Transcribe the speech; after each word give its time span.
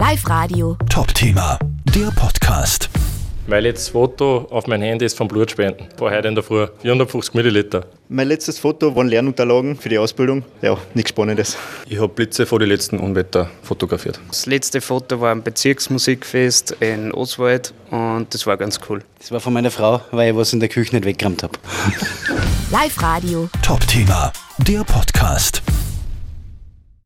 Live 0.00 0.26
Radio. 0.30 0.78
Top-Thema, 0.88 1.58
der 1.94 2.10
Podcast. 2.12 2.88
Mein 3.46 3.64
letztes 3.64 3.90
Foto 3.90 4.48
auf 4.50 4.66
mein 4.66 4.80
Handy 4.80 5.04
ist 5.04 5.14
vom 5.14 5.28
Blutspenden. 5.28 5.88
War 5.98 6.10
heute 6.10 6.26
in 6.28 6.34
der 6.34 6.42
Früh. 6.42 6.66
450 6.80 7.34
Milliliter. 7.34 7.84
Mein 8.08 8.28
letztes 8.28 8.58
Foto 8.58 8.96
waren 8.96 9.08
Lernunterlagen 9.08 9.76
für 9.76 9.90
die 9.90 9.98
Ausbildung. 9.98 10.42
Ja, 10.62 10.78
nichts 10.94 11.10
Spannendes. 11.10 11.58
Ich 11.86 11.98
habe 11.98 12.08
Blitze 12.08 12.46
vor 12.46 12.58
die 12.58 12.64
letzten 12.64 12.98
Unwetter 12.98 13.50
fotografiert. 13.62 14.18
Das 14.28 14.46
letzte 14.46 14.80
Foto 14.80 15.20
war 15.20 15.32
am 15.32 15.42
Bezirksmusikfest 15.42 16.78
in 16.80 17.12
Oswald 17.12 17.74
und 17.90 18.32
das 18.32 18.46
war 18.46 18.56
ganz 18.56 18.80
cool. 18.88 19.02
Das 19.18 19.30
war 19.32 19.40
von 19.40 19.52
meiner 19.52 19.70
Frau, 19.70 20.00
weil 20.12 20.30
ich 20.30 20.36
was 20.36 20.54
in 20.54 20.60
der 20.60 20.70
Küche 20.70 20.96
nicht 20.96 21.04
weggeräumt 21.04 21.42
habe. 21.42 21.58
Live 22.70 23.02
Radio. 23.02 23.50
Top-Thema, 23.60 24.32
der 24.66 24.82
Podcast. 24.82 25.60